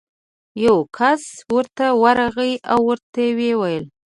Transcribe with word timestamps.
یو 0.63 0.75
کس 0.97 1.21
ورته 1.55 1.85
ورغی 2.03 2.53
او 2.71 2.79
ورته 2.89 3.23
ویې 3.37 3.53
ویل: 3.61 3.85